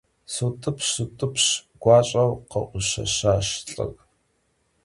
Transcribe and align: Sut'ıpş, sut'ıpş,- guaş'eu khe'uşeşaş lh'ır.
Sut'ıpş, 0.33 0.85
sut'ıpş,- 0.93 1.45
guaş'eu 1.81 2.31
khe'uşeşaş 2.49 3.47
lh'ır. 3.73 3.93